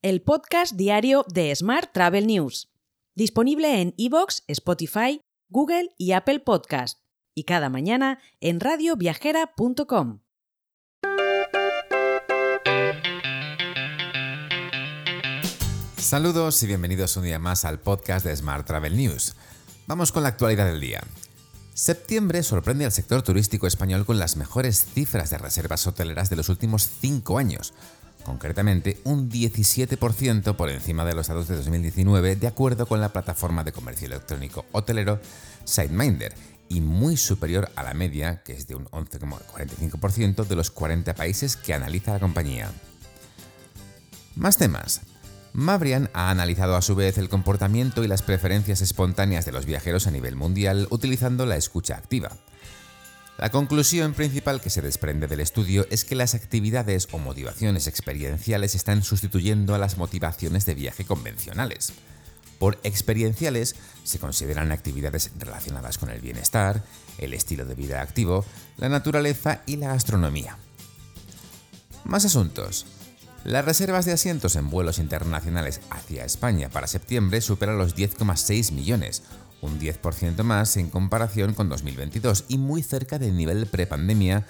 [0.00, 2.70] el podcast diario de Smart Travel News,
[3.16, 7.00] disponible en iVoox, Spotify, Google y Apple Podcast,
[7.34, 10.20] y cada mañana en radioviajera.com.
[15.96, 19.34] Saludos y bienvenidos un día más al podcast de Smart Travel News.
[19.88, 21.02] Vamos con la actualidad del día.
[21.74, 26.48] Septiembre sorprende al sector turístico español con las mejores cifras de reservas hoteleras de los
[26.48, 27.74] últimos 5 años,
[28.24, 33.64] concretamente un 17% por encima de los datos de 2019 de acuerdo con la plataforma
[33.64, 35.20] de comercio electrónico hotelero
[35.64, 36.34] SiteMinder
[36.68, 41.56] y muy superior a la media, que es de un 11,45% de los 40 países
[41.56, 42.70] que analiza la compañía.
[44.36, 45.00] Más temas.
[45.52, 50.06] Mabrian ha analizado a su vez el comportamiento y las preferencias espontáneas de los viajeros
[50.06, 52.36] a nivel mundial utilizando la escucha activa.
[53.38, 58.74] La conclusión principal que se desprende del estudio es que las actividades o motivaciones experienciales
[58.74, 61.92] están sustituyendo a las motivaciones de viaje convencionales.
[62.58, 66.82] Por experienciales se consideran actividades relacionadas con el bienestar,
[67.18, 68.44] el estilo de vida activo,
[68.76, 70.58] la naturaleza y la astronomía.
[72.02, 72.86] Más asuntos.
[73.44, 79.22] Las reservas de asientos en vuelos internacionales hacia España para septiembre superan los 10,6 millones,
[79.60, 84.46] un 10% más en comparación con 2022 y muy cerca del nivel prepandemia,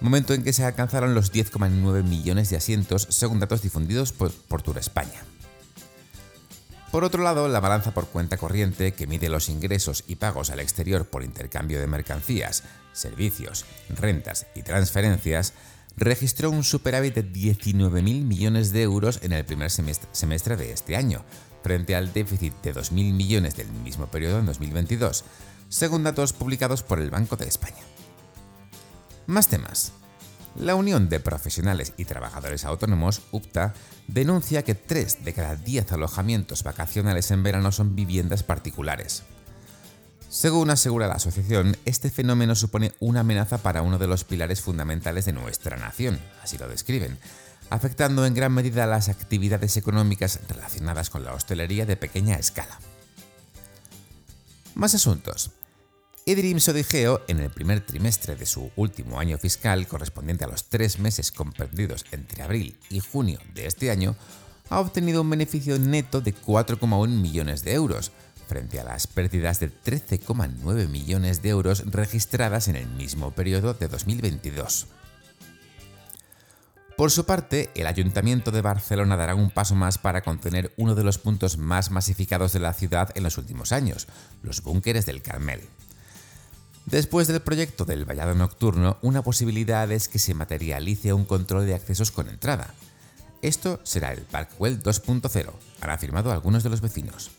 [0.00, 4.62] momento en que se alcanzaron los 10,9 millones de asientos según datos difundidos por, por
[4.62, 5.24] Tour España.
[6.90, 10.60] Por otro lado, la balanza por cuenta corriente, que mide los ingresos y pagos al
[10.60, 12.62] exterior por intercambio de mercancías,
[12.92, 15.52] servicios, rentas y transferencias,
[15.96, 21.24] registró un superávit de 19.000 millones de euros en el primer semestre de este año,
[21.66, 25.24] frente al déficit de 2.000 millones del mismo periodo en 2022,
[25.68, 27.82] según datos publicados por el Banco de España.
[29.26, 29.90] Más temas.
[30.54, 33.74] La Unión de Profesionales y Trabajadores Autónomos, UPTA,
[34.06, 39.24] denuncia que 3 de cada 10 alojamientos vacacionales en verano son viviendas particulares.
[40.28, 45.24] Según asegura la asociación, este fenómeno supone una amenaza para uno de los pilares fundamentales
[45.24, 47.18] de nuestra nación, así lo describen,
[47.70, 52.78] afectando en gran medida las actividades económicas relacionadas con la hostelería de pequeña escala.
[54.74, 55.52] Más asuntos.
[56.26, 60.98] Idrim Sodigeo, en el primer trimestre de su último año fiscal, correspondiente a los tres
[60.98, 64.16] meses comprendidos entre abril y junio de este año,
[64.68, 68.10] ha obtenido un beneficio neto de 4,1 millones de euros,
[68.48, 73.88] frente a las pérdidas de 13,9 millones de euros registradas en el mismo periodo de
[73.88, 74.88] 2022.
[76.96, 81.04] Por su parte, el Ayuntamiento de Barcelona dará un paso más para contener uno de
[81.04, 84.08] los puntos más masificados de la ciudad en los últimos años,
[84.42, 85.60] los búnkeres del Carmel.
[86.86, 91.74] Después del proyecto del vallado nocturno, una posibilidad es que se materialice un control de
[91.74, 92.72] accesos con entrada.
[93.42, 95.52] Esto será el Parkwell 2.0,
[95.82, 97.30] han afirmado algunos de los vecinos.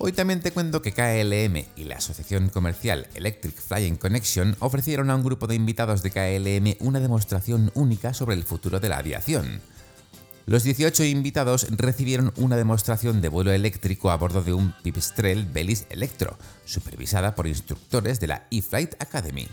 [0.00, 5.16] Hoy también te cuento que KLM y la asociación comercial Electric Flying Connection ofrecieron a
[5.16, 9.60] un grupo de invitados de KLM una demostración única sobre el futuro de la aviación.
[10.46, 15.86] Los 18 invitados recibieron una demostración de vuelo eléctrico a bordo de un Pipistrel Belis
[15.90, 19.48] Electro, supervisada por instructores de la eFlight Academy.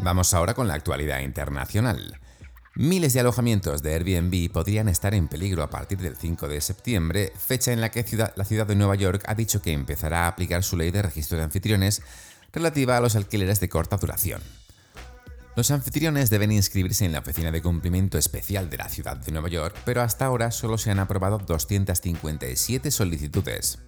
[0.00, 2.18] Vamos ahora con la actualidad internacional.
[2.76, 7.32] Miles de alojamientos de Airbnb podrían estar en peligro a partir del 5 de septiembre,
[7.36, 10.62] fecha en la que la ciudad de Nueva York ha dicho que empezará a aplicar
[10.62, 12.00] su ley de registro de anfitriones
[12.52, 14.40] relativa a los alquileres de corta duración.
[15.56, 19.48] Los anfitriones deben inscribirse en la oficina de cumplimiento especial de la ciudad de Nueva
[19.48, 23.78] York, pero hasta ahora solo se han aprobado 257 solicitudes.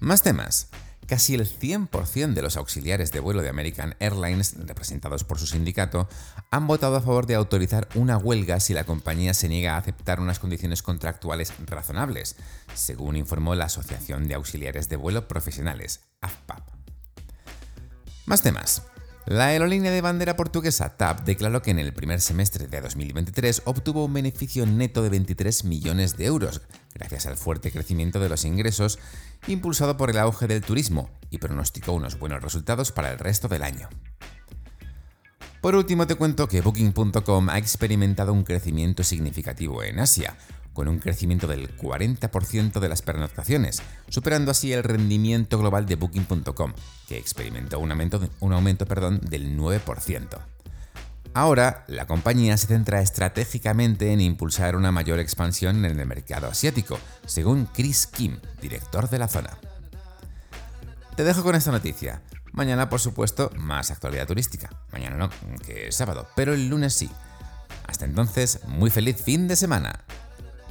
[0.00, 0.68] Más temas.
[1.10, 6.08] Casi el 100% de los auxiliares de vuelo de American Airlines, representados por su sindicato,
[6.52, 10.20] han votado a favor de autorizar una huelga si la compañía se niega a aceptar
[10.20, 12.36] unas condiciones contractuales razonables,
[12.74, 16.60] según informó la Asociación de Auxiliares de Vuelo Profesionales, AFPAP.
[18.26, 18.84] Más temas.
[19.30, 24.04] La aerolínea de bandera portuguesa TAP declaró que en el primer semestre de 2023 obtuvo
[24.04, 26.62] un beneficio neto de 23 millones de euros,
[26.96, 28.98] gracias al fuerte crecimiento de los ingresos
[29.46, 33.62] impulsado por el auge del turismo, y pronosticó unos buenos resultados para el resto del
[33.62, 33.88] año.
[35.60, 40.36] Por último te cuento que Booking.com ha experimentado un crecimiento significativo en Asia,
[40.80, 46.72] con un crecimiento del 40% de las pernoctaciones, superando así el rendimiento global de Booking.com,
[47.06, 50.38] que experimentó un aumento, un aumento perdón, del 9%.
[51.34, 56.98] Ahora, la compañía se centra estratégicamente en impulsar una mayor expansión en el mercado asiático,
[57.26, 59.58] según Chris Kim, director de la zona.
[61.14, 62.22] Te dejo con esta noticia.
[62.52, 64.70] Mañana, por supuesto, más actualidad turística.
[64.92, 65.28] Mañana no,
[65.66, 67.10] que es sábado, pero el lunes sí.
[67.86, 70.06] Hasta entonces, muy feliz fin de semana.